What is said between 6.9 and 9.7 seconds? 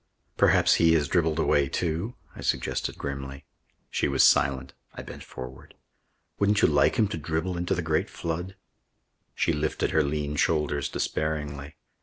him to dribble into the great flood?" She